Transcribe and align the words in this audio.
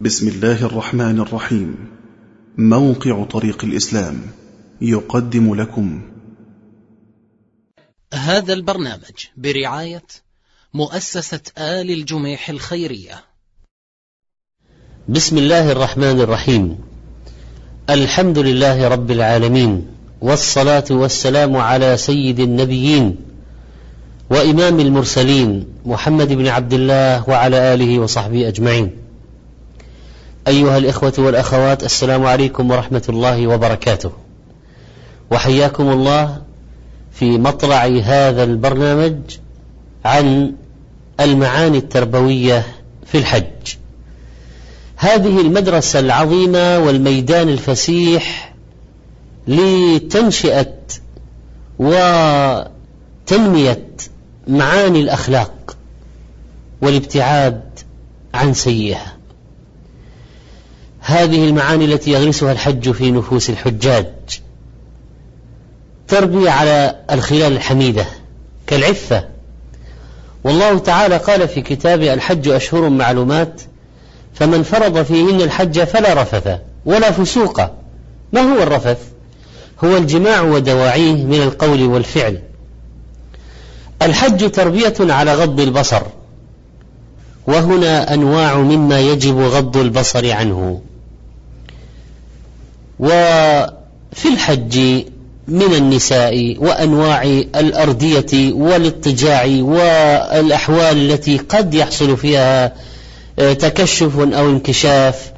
بسم 0.00 0.28
الله 0.28 0.66
الرحمن 0.66 1.20
الرحيم. 1.20 1.76
موقع 2.58 3.24
طريق 3.24 3.64
الإسلام 3.64 4.20
يقدم 4.80 5.54
لكم. 5.54 6.02
هذا 8.14 8.52
البرنامج 8.52 9.26
برعاية 9.36 10.02
مؤسسة 10.74 11.40
آل 11.58 11.90
الجميح 11.90 12.50
الخيرية. 12.50 13.24
بسم 15.08 15.38
الله 15.38 15.72
الرحمن 15.72 16.20
الرحيم. 16.20 16.78
الحمد 17.90 18.38
لله 18.38 18.88
رب 18.88 19.10
العالمين 19.10 19.86
والصلاة 20.20 20.84
والسلام 20.90 21.56
على 21.56 21.96
سيد 21.96 22.40
النبيين 22.40 23.16
وإمام 24.30 24.80
المرسلين 24.80 25.66
محمد 25.86 26.32
بن 26.32 26.46
عبد 26.46 26.72
الله 26.72 27.28
وعلى 27.28 27.74
آله 27.74 27.98
وصحبه 27.98 28.48
أجمعين. 28.48 29.03
أيها 30.48 30.78
الإخوة 30.78 31.12
والأخوات 31.18 31.84
السلام 31.84 32.26
عليكم 32.26 32.70
ورحمة 32.70 33.02
الله 33.08 33.46
وبركاته. 33.46 34.12
وحياكم 35.30 35.90
الله 35.90 36.42
في 37.12 37.38
مطلع 37.38 37.86
هذا 38.04 38.44
البرنامج 38.44 39.16
عن 40.04 40.54
المعاني 41.20 41.78
التربوية 41.78 42.66
في 43.06 43.18
الحج. 43.18 43.74
هذه 44.96 45.40
المدرسة 45.40 46.00
العظيمة 46.00 46.78
والميدان 46.78 47.48
الفسيح 47.48 48.54
لتنشئة 49.48 50.74
وتنمية 51.78 52.68
معاني 54.48 55.00
الأخلاق 55.00 55.76
والابتعاد 56.82 57.62
عن 58.34 58.54
سيئها. 58.54 59.13
هذه 61.06 61.48
المعاني 61.48 61.84
التي 61.84 62.10
يغرسها 62.10 62.52
الحج 62.52 62.90
في 62.90 63.10
نفوس 63.10 63.50
الحجاج. 63.50 64.06
تربية 66.08 66.50
على 66.50 66.96
الخلال 67.10 67.52
الحميدة 67.52 68.06
كالعفة. 68.66 69.24
والله 70.44 70.78
تعالى 70.78 71.16
قال 71.16 71.48
في 71.48 71.60
كتابه 71.60 72.14
الحج 72.14 72.48
أشهر 72.48 72.88
معلومات 72.88 73.62
فمن 74.34 74.62
فرض 74.62 75.02
فيهن 75.02 75.40
الحج 75.40 75.84
فلا 75.84 76.22
رفث 76.22 76.58
ولا 76.86 77.10
فسوق. 77.10 77.60
ما 78.32 78.40
هو 78.40 78.62
الرفث؟ 78.62 78.98
هو 79.84 79.96
الجماع 79.96 80.40
ودواعيه 80.40 81.24
من 81.24 81.42
القول 81.42 81.82
والفعل. 81.82 82.42
الحج 84.02 84.50
تربية 84.50 84.94
على 85.00 85.34
غض 85.34 85.60
البصر. 85.60 86.02
وهنا 87.46 88.14
أنواع 88.14 88.56
مما 88.56 89.00
يجب 89.00 89.38
غض 89.38 89.76
البصر 89.76 90.32
عنه. 90.32 90.80
وفي 92.98 94.28
الحج 94.32 94.78
من 95.48 95.74
النساء 95.74 96.56
وأنواع 96.58 97.22
الأردية 97.56 98.52
والاضطجاع 98.52 99.44
والأحوال 99.60 101.10
التي 101.10 101.38
قد 101.38 101.74
يحصل 101.74 102.16
فيها 102.16 102.72
تكشف 103.36 104.18
أو 104.18 104.50
انكشاف 104.50 105.32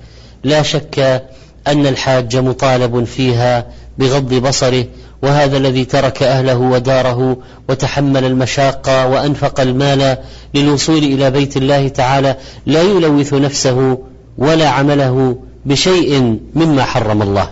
لا 0.45 0.63
شك 0.63 1.23
أن 1.67 1.87
الحاج 1.87 2.37
مطالب 2.37 3.05
فيها 3.05 3.67
بغض 3.99 4.35
بصره 4.35 4.85
وهذا 5.23 5.57
الذي 5.57 5.85
ترك 5.85 6.23
أهله 6.23 6.57
وداره 6.57 7.37
وتحمل 7.69 8.25
المشاق 8.25 9.07
وأنفق 9.07 9.61
المال 9.61 10.17
للوصول 10.55 10.99
إلى 10.99 11.31
بيت 11.31 11.57
الله 11.57 11.89
تعالى 11.89 12.37
لا 12.67 12.83
يلوث 12.83 13.35
نفسه 13.35 13.99
ولا 14.39 14.69
عمله 14.69 15.39
بشيء 15.67 16.39
مما 16.55 16.85
حرم 16.85 17.23
الله. 17.23 17.51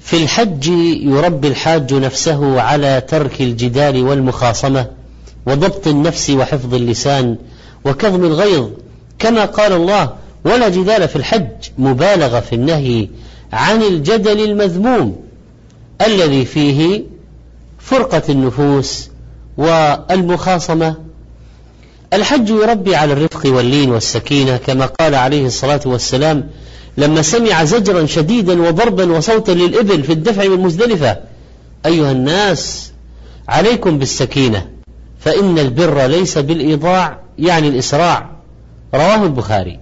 في 0.00 0.16
الحج 0.16 0.66
يربي 1.02 1.48
الحاج 1.48 1.94
نفسه 1.94 2.60
على 2.60 3.00
ترك 3.08 3.40
الجدال 3.40 4.04
والمخاصمة 4.04 4.86
وضبط 5.46 5.86
النفس 5.86 6.30
وحفظ 6.30 6.74
اللسان 6.74 7.36
وكظم 7.84 8.24
الغيظ. 8.24 8.68
كما 9.18 9.44
قال 9.44 9.72
الله 9.72 10.12
ولا 10.44 10.68
جدال 10.68 11.08
في 11.08 11.16
الحج 11.16 11.48
مبالغة 11.78 12.40
في 12.40 12.54
النهي 12.54 13.08
عن 13.52 13.82
الجدل 13.82 14.44
المذموم 14.44 15.16
الذي 16.06 16.44
فيه 16.44 17.04
فرقة 17.78 18.22
النفوس 18.28 19.08
والمخاصمة. 19.56 20.94
الحج 22.12 22.50
يربي 22.50 22.96
على 22.96 23.12
الرفق 23.12 23.46
واللين 23.46 23.90
والسكينة 23.90 24.56
كما 24.56 24.86
قال 24.86 25.14
عليه 25.14 25.46
الصلاة 25.46 25.80
والسلام 25.86 26.48
لما 26.96 27.22
سمع 27.22 27.64
زجرا 27.64 28.06
شديدا 28.06 28.62
وضربا 28.62 29.16
وصوتا 29.16 29.52
للإبل 29.52 30.02
في 30.02 30.12
الدفع 30.12 30.48
من 30.48 30.60
مزدلفة 30.60 31.16
أيها 31.86 32.12
الناس 32.12 32.92
عليكم 33.48 33.98
بالسكينة 33.98 34.66
فإن 35.20 35.58
البر 35.58 36.06
ليس 36.06 36.38
بالإيضاع 36.38 37.18
يعني 37.38 37.68
الإسراع. 37.68 38.30
رواه 38.94 39.24
البخاري. 39.24 39.78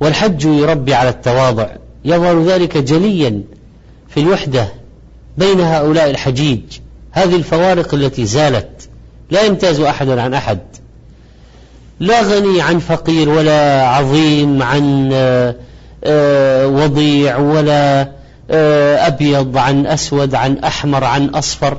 والحج 0.00 0.44
يربي 0.44 0.94
على 0.94 1.08
التواضع 1.08 1.68
يظهر 2.04 2.42
ذلك 2.42 2.76
جليا 2.76 3.42
في 4.08 4.20
الوحدة 4.20 4.68
بين 5.38 5.60
هؤلاء 5.60 6.10
الحجيج. 6.10 6.62
هذه 7.12 7.36
الفوارق 7.36 7.94
التي 7.94 8.26
زالت 8.26 8.88
لا 9.30 9.42
يمتاز 9.42 9.80
أحد 9.80 10.08
عن 10.08 10.34
أحد. 10.34 10.58
لا 12.00 12.22
غني 12.22 12.60
عن 12.60 12.78
فقير 12.78 13.28
ولا 13.28 13.88
عظيم 13.88 14.62
عن 14.62 15.08
وضيع 16.64 17.38
ولا 17.38 18.08
أبيض 19.06 19.56
عن 19.56 19.86
أسود 19.86 20.34
عن 20.34 20.58
أحمر 20.58 21.04
عن 21.04 21.28
أصفر. 21.28 21.78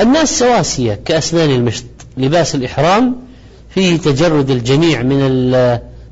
الناس 0.00 0.38
سواسية 0.38 1.00
كأسنان 1.04 1.50
المشط. 1.50 1.84
لباس 2.16 2.54
الإحرام 2.54 3.16
فيه 3.74 3.96
تجرد 3.96 4.50
الجميع 4.50 5.02
من 5.02 5.18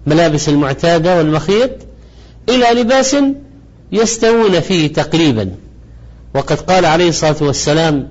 الملابس 0.06 0.48
المعتادة 0.48 1.18
والمخيط 1.18 1.70
إلى 2.48 2.80
لباس 2.80 3.16
يستوون 3.92 4.60
فيه 4.60 4.92
تقريبا. 4.92 5.50
وقد 6.34 6.60
قال 6.60 6.84
عليه 6.84 7.08
الصلاة 7.08 7.36
والسلام 7.40 8.08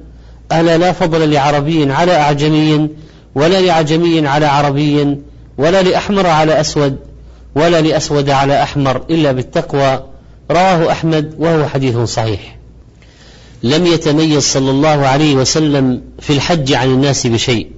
ألا 0.52 0.78
لا 0.78 0.92
فضل 0.92 1.32
لعربي 1.32 1.92
على 1.92 2.16
أعجمي 2.16 2.90
ولا 3.36 3.62
لعجمي 3.62 4.28
على 4.28 4.46
عربي 4.46 5.18
ولا 5.58 5.84
لأحمر 5.84 6.28
على 6.28 6.62
أسود 6.62 6.98
ولا 7.56 7.82
لأسود 7.82 8.30
على 8.30 8.64
أحمر 8.64 9.06
إلا 9.10 9.32
بالتقوى. 9.32 10.04
رواه 10.52 10.92
أحمد 10.92 11.36
وهو 11.40 11.68
حديث 11.68 11.98
صحيح. 11.98 12.58
لم 13.64 13.86
يتميز 13.86 14.44
صلى 14.44 14.72
الله 14.72 15.08
عليه 15.08 15.36
وسلم 15.36 16.02
في 16.20 16.34
الحج 16.34 16.74
عن 16.74 16.88
الناس 16.88 17.28
بشيء. 17.28 17.72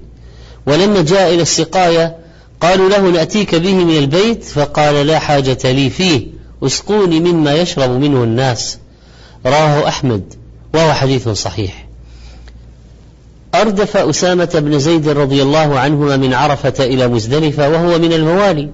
ولما 0.68 1.02
جاء 1.02 1.34
إلى 1.34 1.42
السقاية 1.42 2.16
قالوا 2.62 2.90
له 2.90 3.10
نأتيك 3.10 3.56
به 3.56 3.74
من 3.74 3.98
البيت؟ 3.98 4.44
فقال 4.44 5.08
لا 5.08 5.20
حاجة 5.20 5.72
لي 5.72 5.90
فيه 5.90 6.28
اسقوني 6.64 7.20
مما 7.20 7.54
يشرب 7.54 7.90
منه 7.90 8.24
الناس. 8.24 8.78
رواه 9.46 9.88
أحمد 9.88 10.34
وهو 10.74 10.94
حديث 10.94 11.30
صحيح. 11.30 11.87
أردف 13.62 13.98
أسامة 13.98 14.50
بن 14.56 14.80
زيد 14.80 15.10
رضي 15.10 15.42
الله 15.42 15.80
عنهما 15.80 16.18
من 16.18 16.34
عرفة 16.34 16.86
إلى 16.86 17.08
مزدلفة 17.08 17.70
وهو 17.70 18.00
من 18.00 18.14
الموالي 18.14 18.70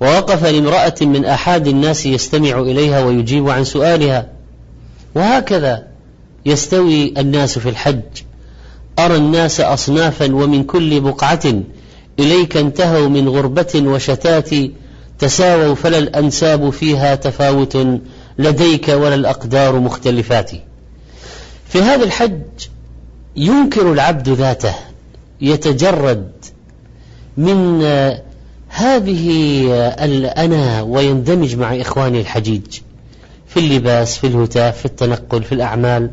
ووقف 0.00 0.46
لامرأة 0.46 0.94
من 1.00 1.24
أحد 1.24 1.66
الناس 1.66 2.06
يستمع 2.06 2.60
إليها 2.60 3.04
ويجيب 3.04 3.48
عن 3.48 3.64
سؤالها. 3.64 4.26
وهكذا 5.14 5.86
يستوي 6.46 7.14
الناس 7.18 7.58
في 7.58 7.68
الحج. 7.68 8.00
أرى 8.98 9.16
الناس 9.16 9.60
أصنافا 9.60 10.34
ومن 10.34 10.64
كل 10.64 11.00
بقعة. 11.00 11.62
إليك 12.18 12.56
انتهوا 12.56 13.08
من 13.08 13.28
غربة 13.28 13.82
وشتات. 13.84 14.50
تساووا 15.18 15.74
فلا 15.74 15.98
الأنساب 15.98 16.70
فيها 16.70 17.14
تفاوت 17.14 17.78
لديك 18.38 18.88
ولا 18.88 19.14
الأقدار 19.14 19.78
مختلفات. 19.78 20.50
في 21.68 21.82
هذا 21.82 22.04
الحج 22.04 22.40
ينكر 23.36 23.92
العبد 23.92 24.28
ذاته 24.28 24.74
يتجرد 25.40 26.30
من 27.36 27.82
هذه 28.68 29.30
الأنا 30.04 30.82
ويندمج 30.82 31.56
مع 31.56 31.80
إخوانه 31.80 32.18
الحجيج 32.20 32.80
في 33.46 33.60
اللباس 33.60 34.18
في 34.18 34.26
الهتاف 34.26 34.78
في 34.78 34.84
التنقل 34.84 35.42
في 35.42 35.52
الأعمال. 35.52 36.10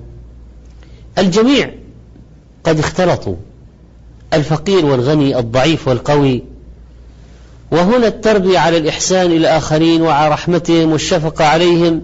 الجميع 1.17 1.71
قد 2.63 2.79
اختلطوا 2.79 3.35
الفقير 4.33 4.85
والغني 4.85 5.39
الضعيف 5.39 5.87
والقوي. 5.87 6.43
وهنا 7.71 8.07
التربية 8.07 8.59
على 8.59 8.77
الإحسان 8.77 9.25
إلى 9.25 9.37
الآخرين 9.37 10.01
وعلى 10.01 10.33
رحمتهم 10.33 10.91
والشفقة 10.91 11.45
عليهم 11.45 12.01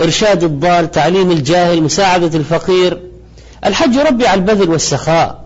إرشاد 0.00 0.44
الضال 0.44 0.90
تعليم 0.90 1.30
الجاهل 1.30 1.82
مساعدة 1.82 2.38
الفقير. 2.38 3.05
الحج 3.64 3.94
يربي 3.94 4.26
على 4.26 4.40
البذل 4.40 4.70
والسخاء. 4.70 5.44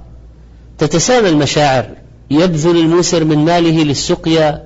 تتسامى 0.79 1.29
المشاعر. 1.29 1.89
يبذل 2.31 2.77
الموسر 2.77 3.25
من 3.25 3.39
ماله 3.45 3.83
للسقيا 3.85 4.65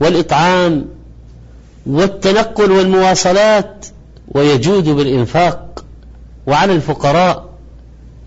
والإطعام 0.00 0.86
والتنقل 1.86 2.72
والمواصلات 2.72 3.86
ويجود 4.28 4.88
بالإنفاق 4.88 5.84
وعلى 6.46 6.72
الفقراء 6.72 7.48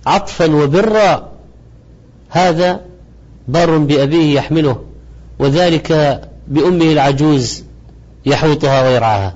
عطفا 0.06 0.56
وبرا. 0.56 1.30
هذا 2.30 2.82
بر 3.48 3.78
بأبيه 3.78 4.36
يحمله 4.36 4.84
وذلك 5.40 6.22
بأمه 6.48 6.86
العجوز 6.86 7.64
يحوطها 8.26 8.84
ويرعاها. 8.84 9.36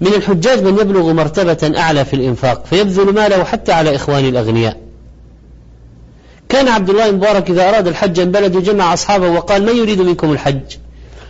من 0.00 0.14
الحجاج 0.14 0.62
من 0.62 0.78
يبلغ 0.78 1.12
مرتبة 1.12 1.78
أعلى 1.78 2.04
في 2.04 2.14
الإنفاق 2.14 2.66
فيبذل 2.66 3.14
ماله 3.14 3.44
حتى 3.44 3.72
على 3.72 3.96
إخوان 3.96 4.28
الأغنياء. 4.28 4.76
كان 6.48 6.68
عبد 6.68 6.90
الله 6.90 7.08
المبارك 7.08 7.50
إذا 7.50 7.68
أراد 7.68 7.88
الحج 7.88 8.20
البلد 8.20 8.56
جمع 8.56 8.94
أصحابه 8.94 9.28
وقال 9.28 9.62
من 9.62 9.76
يريد 9.76 10.00
منكم 10.00 10.32
الحج؟ 10.32 10.60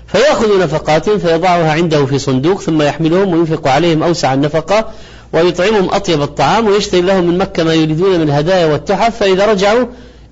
فيأخذ 0.06 0.62
نفقات 0.62 1.10
فيضعها 1.10 1.72
عنده 1.72 2.06
في 2.06 2.18
صندوق 2.18 2.60
ثم 2.60 2.82
يحملهم 2.82 3.34
وينفق 3.34 3.68
عليهم 3.68 4.02
أوسع 4.02 4.34
النفقة 4.34 4.88
ويطعمهم 5.32 5.90
أطيب 5.90 6.22
الطعام 6.22 6.66
ويشتري 6.66 7.00
لهم 7.00 7.24
من 7.24 7.38
مكة 7.38 7.64
ما 7.64 7.74
يريدون 7.74 8.20
من 8.20 8.22
الهدايا 8.22 8.66
والتحف. 8.66 9.16
فإذا 9.16 9.46
رجعوا 9.46 9.86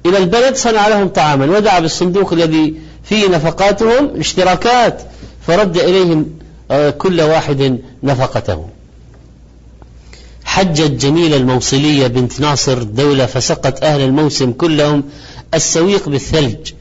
إلى 0.07 0.19
البلد 0.19 0.57
صنع 0.57 0.89
لهم 0.89 1.09
طعاما 1.09 1.57
ودعا 1.57 1.81
بالصندوق 1.81 2.33
الذي 2.33 2.75
فيه 3.05 3.29
نفقاتهم 3.29 4.11
اشتراكات 4.19 5.03
فرد 5.47 5.77
إليهم 5.77 6.27
كل 6.99 7.21
واحد 7.21 7.79
نفقته. 8.03 8.67
حجت 10.45 10.91
جميلة 10.91 11.37
الموصلية 11.37 12.07
بنت 12.07 12.41
ناصر 12.41 12.83
دولة 12.83 13.27
فسقت 13.27 13.83
أهل 13.83 14.01
الموسم 14.01 14.53
كلهم 14.53 15.05
السويق 15.55 16.09
بالثلج 16.09 16.73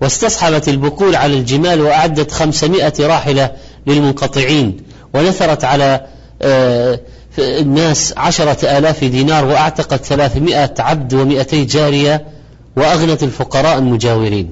واستصحبت 0.00 0.68
البقول 0.68 1.16
على 1.16 1.34
الجمال 1.38 1.80
وأعدت 1.80 2.32
خمسمائة 2.32 2.92
راحلة 3.00 3.52
للمنقطعين 3.86 4.76
ونثرت 5.14 5.64
على 5.64 6.06
آه، 6.42 7.00
الناس 7.38 8.14
عشرة 8.16 8.78
آلاف 8.78 9.04
دينار 9.04 9.44
وأعتقت 9.44 10.04
ثلاثمائة 10.04 10.74
عبد 10.78 11.14
ومئتي 11.14 11.64
جارية 11.64 12.26
وأغنت 12.76 13.22
الفقراء 13.22 13.78
المجاورين. 13.78 14.50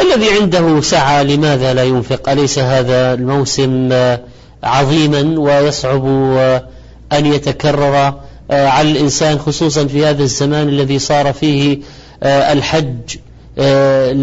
الذي 0.00 0.30
عنده 0.40 0.80
سعة 0.80 1.22
لماذا 1.22 1.74
لا 1.74 1.84
ينفق؟ 1.84 2.28
أليس 2.28 2.58
هذا 2.58 3.14
الموسم 3.14 3.88
آه، 3.92 4.20
عظيما 4.62 5.40
ويصعب 5.40 6.06
آه، 6.06 6.64
أن 7.12 7.26
يتكرر 7.26 8.14
آه، 8.50 8.68
على 8.68 8.90
الإنسان 8.90 9.38
خصوصا 9.38 9.86
في 9.86 10.06
هذا 10.06 10.22
الزمان 10.22 10.68
الذي 10.68 10.98
صار 10.98 11.32
فيه 11.32 11.78
الحج 12.22 13.16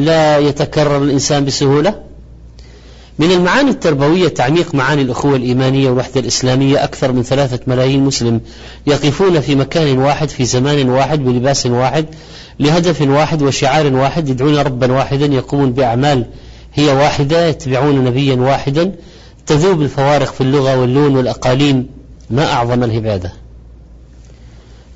لا 0.05 0.37
يتكرر 0.37 1.03
الإنسان 1.03 1.45
بسهولة؟ 1.45 1.95
من 3.19 3.31
المعاني 3.31 3.69
التربوية 3.69 4.27
تعميق 4.27 4.75
معاني 4.75 5.01
الأخوة 5.01 5.35
الإيمانية 5.35 5.89
والوحدة 5.89 6.19
الإسلامية 6.19 6.83
أكثر 6.83 7.11
من 7.11 7.23
ثلاثة 7.23 7.59
ملايين 7.67 8.03
مسلم 8.03 8.41
يقفون 8.87 9.39
في 9.39 9.55
مكان 9.55 9.97
واحد 9.97 10.29
في 10.29 10.45
زمان 10.45 10.89
واحد 10.89 11.23
بلباس 11.23 11.65
واحد 11.65 12.05
لهدف 12.59 13.01
واحد 13.01 13.41
وشعار 13.41 13.93
واحد 13.93 14.29
يدعون 14.29 14.57
ربا 14.57 14.91
واحدا 14.91 15.25
يقومون 15.25 15.71
بأعمال 15.71 16.25
هي 16.73 16.93
واحدة 16.93 17.47
يتبعون 17.47 18.03
نبيا 18.03 18.35
واحدا. 18.35 18.91
تذوب 19.45 19.81
الفوارق 19.81 20.33
في 20.33 20.41
اللغة 20.41 20.79
واللون 20.79 21.17
والأقاليم. 21.17 21.87
ما 22.29 22.53
أعظم 22.53 22.83
العبادة. 22.83 23.33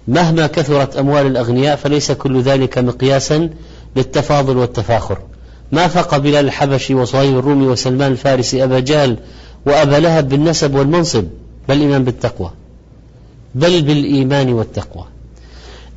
مهما 0.08 0.48
كثرت 0.48 0.98
أموال 0.98 1.26
الأغنياء 1.26 1.76
فليس 1.76 2.12
كل 2.12 2.42
ذلك 2.42 2.78
مقياسا 2.78 3.50
للتفاضل 3.96 4.58
والتفاخر. 4.58 5.18
ما 5.72 5.88
فاق 5.88 6.18
بلال 6.18 6.46
الحبشي 6.46 6.94
وصهيب 6.94 7.38
الرومي 7.38 7.68
وسلمان 7.68 8.12
الفارسي 8.12 8.64
أبا 8.64 8.80
جهل 8.80 9.18
وأبا 9.66 9.96
لهب 9.96 10.30
بالنسب 10.30 10.76
والمنصب 10.76 11.24
بل 11.70 11.76
الإيمان 11.76 12.04
بالتقوى 12.04 12.52
بل 13.58 13.82
بالإيمان 13.82 14.54
والتقوى. 14.54 15.06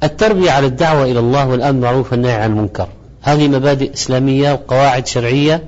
التربية 0.03 0.51
على 0.51 0.67
الدعوة 0.67 1.05
إلى 1.05 1.19
الله 1.19 1.47
والأمر 1.47 1.73
بالمعروف 1.73 2.13
والنهي 2.13 2.33
عن 2.33 2.51
المنكر. 2.51 2.89
هذه 3.23 3.49
مبادئ 3.49 3.95
إسلامية 3.95 4.53
وقواعد 4.53 5.07
شرعية 5.07 5.65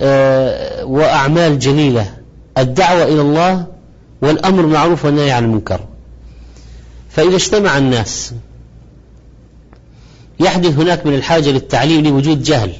آه، 0.00 0.84
وأعمال 0.84 1.58
جليلة. 1.58 2.14
الدعوة 2.58 3.04
إلى 3.04 3.20
الله 3.20 3.66
والأمر 4.22 4.62
بالمعروف 4.62 5.04
والنهي 5.04 5.30
عن 5.30 5.44
المنكر. 5.44 5.80
فإذا 7.10 7.36
اجتمع 7.36 7.78
الناس 7.78 8.34
يحدث 10.40 10.78
هناك 10.78 11.06
من 11.06 11.14
الحاجة 11.14 11.50
للتعليم 11.50 12.06
لوجود 12.06 12.42
جهل. 12.42 12.72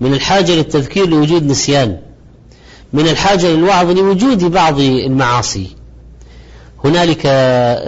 من 0.00 0.12
الحاجة 0.12 0.52
للتذكير 0.52 1.08
لوجود 1.08 1.42
نسيان 1.42 1.96
من 2.92 3.08
الحاجة 3.08 3.46
للوعظ 3.46 3.90
لوجود 3.90 4.44
بعض 4.44 4.80
المعاصي. 4.80 5.66
هنالك 6.84 7.26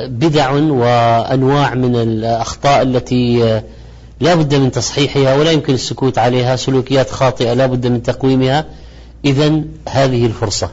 بدع 0.09 0.51
وأنواع 0.51 1.75
من 1.75 1.97
الأخطاء 1.97 2.83
التي 2.83 3.61
لا 4.21 4.35
بد 4.35 4.55
من 4.55 4.71
تصحيحها 4.71 5.37
ولا 5.37 5.51
يمكن 5.51 5.75
السكوت 5.75 6.19
عليها 6.19 6.57
سلوكيات 6.57 7.11
خاطئة 7.11 7.53
لا 7.53 7.67
بد 7.67 7.87
من 7.87 8.03
تقويمها. 8.03 8.67
إذا 9.25 9.63
هذه 9.89 10.27
الفرصة. 10.27 10.71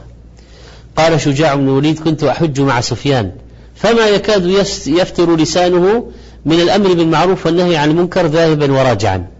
قال 0.96 1.20
شجاع 1.20 1.54
بن 1.54 1.64
الوليد 1.64 1.98
كنت 1.98 2.24
أحج 2.24 2.60
مع 2.60 2.80
سفيان 2.80 3.32
فما 3.74 4.06
يكاد 4.06 4.46
يفتر 4.86 5.36
لسانه 5.36 6.06
من 6.44 6.60
الأمر 6.60 6.92
بالمعروف 6.92 7.46
والنهي 7.46 7.76
عن 7.76 7.90
المنكر 7.90 8.26
ذاهبا 8.26 8.72
وراجعا. 8.72 9.37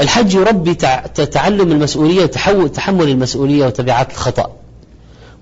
الحج 0.00 0.34
يربي 0.34 0.74
تعلم 1.32 1.72
المسؤولية 1.72 2.30
وتحمل 2.48 3.08
المسؤولية 3.08 3.66
وتبعات 3.66 4.10
الخطأ. 4.10 4.50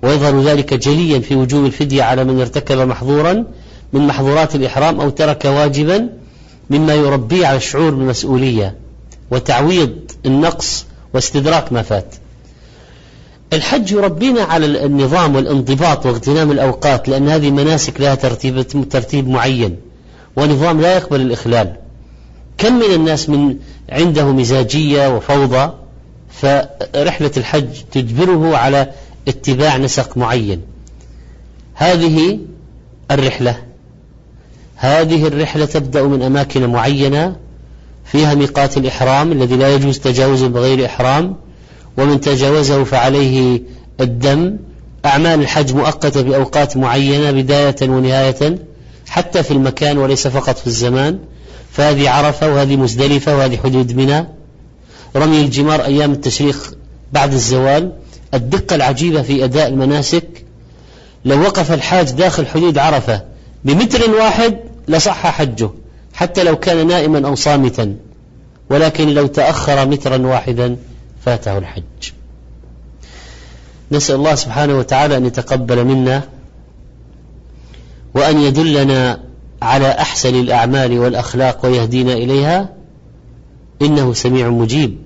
ويظهر 0.02 0.42
ذلك 0.42 0.74
جليا 0.74 1.20
في 1.20 1.34
وجوب 1.34 1.64
الفدية 1.64 2.02
على 2.02 2.24
من 2.24 2.40
ارتكب 2.40 2.78
محظورا 2.78 3.44
من 3.92 4.06
محظورات 4.06 4.54
الإحرام 4.54 5.00
أو 5.00 5.10
ترك 5.10 5.44
واجبا 5.44 6.08
مما 6.70 6.94
يربيه 6.94 7.46
على 7.46 7.56
الشعور 7.56 7.90
بالمسؤولية 7.90 8.74
وتعويض 9.30 9.98
النقص 10.26 10.84
واستدراك 11.14 11.72
ما 11.72 11.82
فات. 11.82 12.14
الحج 13.52 13.92
يربينا 13.92 14.42
على 14.42 14.66
النظام 14.66 15.36
والانضباط 15.36 16.06
واغتنام 16.06 16.50
الأوقات 16.50 17.08
لأن 17.08 17.28
هذه 17.28 17.50
مناسك 17.50 18.00
لها 18.00 18.14
ترتيب, 18.14 18.88
ترتيب 18.88 19.28
معين 19.28 19.76
ونظام 20.36 20.80
لا 20.80 20.96
يقبل 20.96 21.20
الإخلال. 21.20 21.76
كم 22.62 22.72
من 22.72 22.94
الناس 22.94 23.28
من 23.28 23.56
عنده 23.90 24.32
مزاجية 24.32 25.16
وفوضى 25.16 25.72
فرحلة 26.30 27.30
الحج 27.36 27.68
تجبره 27.92 28.56
على 28.56 28.90
اتباع 29.28 29.76
نسق 29.76 30.16
معين. 30.16 30.60
هذه 31.74 32.38
الرحلة. 33.10 33.56
هذه 34.76 35.26
الرحلة 35.26 35.64
تبدأ 35.64 36.02
من 36.02 36.22
أماكن 36.22 36.66
معينة 36.66 37.36
فيها 38.04 38.34
ميقات 38.34 38.76
الإحرام 38.76 39.32
الذي 39.32 39.56
لا 39.56 39.74
يجوز 39.74 39.98
تجاوزه 39.98 40.48
بغير 40.48 40.86
إحرام 40.86 41.36
ومن 41.98 42.20
تجاوزه 42.20 42.84
فعليه 42.84 43.62
الدم. 44.00 44.56
أعمال 45.04 45.40
الحج 45.40 45.74
مؤقتة 45.74 46.22
بأوقات 46.22 46.76
معينة 46.76 47.30
بداية 47.30 47.76
ونهاية 47.82 48.58
حتى 49.08 49.42
في 49.42 49.50
المكان 49.50 49.98
وليس 49.98 50.26
فقط 50.26 50.58
في 50.58 50.66
الزمان. 50.66 51.18
فهذه 51.72 52.10
عرفة 52.10 52.54
وهذه 52.54 52.76
مزدلفة 52.76 53.36
وهذه 53.36 53.56
حدود 53.56 53.96
منى. 53.96 54.26
رمي 55.16 55.40
الجمار 55.40 55.84
أيام 55.84 56.12
التشريق 56.12 56.78
بعد 57.12 57.32
الزوال. 57.32 57.92
الدقة 58.34 58.76
العجيبة 58.76 59.22
في 59.22 59.44
أداء 59.44 59.68
المناسك. 59.68 60.44
لو 61.24 61.40
وقف 61.40 61.72
الحاج 61.72 62.10
داخل 62.10 62.46
حدود 62.46 62.78
عرفة 62.78 63.22
بمتر 63.64 64.10
واحد 64.10 64.56
لصح 64.88 65.26
حجه 65.26 65.70
حتى 66.14 66.44
لو 66.44 66.56
كان 66.56 66.86
نائما 66.86 67.28
أو 67.28 67.34
صامتا. 67.34 67.96
ولكن 68.70 69.08
لو 69.08 69.26
تأخر 69.26 69.88
مترا 69.88 70.26
واحدا 70.26 70.76
فاته 71.24 71.58
الحج. 71.58 71.82
نسأل 73.92 74.14
الله 74.14 74.34
سبحانه 74.34 74.78
وتعالى 74.78 75.16
أن 75.16 75.26
يتقبل 75.26 75.84
منا 75.84 76.22
وأن 78.14 78.38
يدلنا 78.40 79.20
على 79.62 79.90
أحسن 79.90 80.34
الأعمال 80.34 80.98
والأخلاق 80.98 81.66
ويهدينا 81.66 82.12
إليها 82.12 82.76
إنه 83.82 84.12
سميع 84.12 84.50
مجيب. 84.50 84.98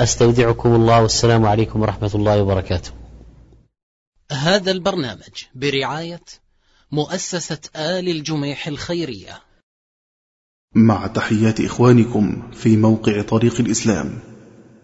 أستودعكم 0.00 0.74
الله 0.74 1.02
والسلام 1.02 1.46
عليكم 1.46 1.80
ورحمة 1.80 2.10
الله 2.14 2.42
وبركاته. 2.42 2.90
هذا 4.32 4.70
البرنامج 4.70 5.44
برعاية 5.54 6.24
مؤسسة 6.92 7.58
آل 7.76 8.08
الجميح 8.08 8.66
الخيرية. 8.66 9.40
مع 10.74 11.06
تحيات 11.06 11.60
إخوانكم 11.60 12.42
في 12.52 12.76
موقع 12.76 13.22
طريق 13.22 13.60
الإسلام 13.60 14.18